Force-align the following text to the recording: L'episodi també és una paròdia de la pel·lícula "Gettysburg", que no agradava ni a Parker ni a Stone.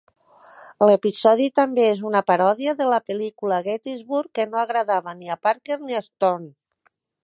L'episodi 0.89 1.49
també 1.59 1.85
és 1.89 2.01
una 2.13 2.23
paròdia 2.31 2.75
de 2.81 2.89
la 2.95 3.01
pel·lícula 3.11 3.63
"Gettysburg", 3.71 4.35
que 4.39 4.49
no 4.53 4.63
agradava 4.67 5.19
ni 5.23 5.35
a 5.37 5.41
Parker 5.49 5.83
ni 5.87 6.01
a 6.03 6.07
Stone. 6.13 6.55